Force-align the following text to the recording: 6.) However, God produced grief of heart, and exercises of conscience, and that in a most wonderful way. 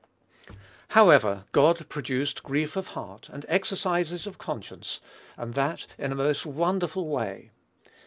6.) 0.47 0.55
However, 0.87 1.45
God 1.51 1.87
produced 1.87 2.41
grief 2.41 2.75
of 2.75 2.87
heart, 2.87 3.29
and 3.29 3.45
exercises 3.47 4.25
of 4.25 4.39
conscience, 4.39 4.99
and 5.37 5.53
that 5.53 5.85
in 5.99 6.11
a 6.11 6.15
most 6.15 6.43
wonderful 6.43 7.07
way. 7.07 7.51